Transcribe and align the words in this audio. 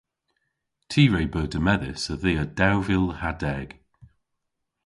Ty 0.89 1.03
re 1.13 1.23
beu 1.33 1.47
demmedhys 1.53 2.03
a-dhia 2.13 2.43
dew 2.57 2.77
vil 2.85 3.07
ha 3.19 3.31
deg. 3.43 3.69